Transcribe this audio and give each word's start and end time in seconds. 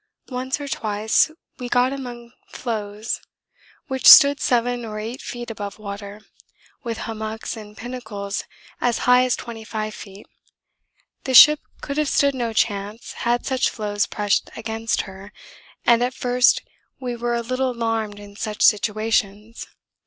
'Once 0.29 0.59
or 0.59 0.67
twice 0.67 1.29
we 1.59 1.69
got 1.69 1.93
among 1.93 2.31
floes 2.47 3.21
which 3.85 4.07
stood 4.09 4.39
7 4.39 4.83
or 4.83 4.97
8 4.97 5.21
feet 5.21 5.51
above 5.51 5.77
water, 5.77 6.21
with 6.83 6.97
hummocks 7.05 7.55
and 7.55 7.77
pinnacles 7.77 8.43
as 8.81 8.97
high 9.05 9.23
as 9.25 9.35
25 9.35 9.93
feet. 9.93 10.25
The 11.25 11.35
ship 11.35 11.59
could 11.81 11.97
have 11.97 12.09
stood 12.09 12.33
no 12.33 12.51
chance 12.51 13.11
had 13.29 13.45
such 13.45 13.69
floes 13.69 14.07
pressed 14.07 14.49
against 14.57 15.01
her, 15.01 15.31
and 15.85 16.01
at 16.03 16.15
first 16.15 16.63
we 16.99 17.15
were 17.15 17.35
a 17.35 17.41
little 17.43 17.69
alarmed 17.69 18.19
in 18.19 18.35
such 18.35 18.63
situations. 18.63 19.67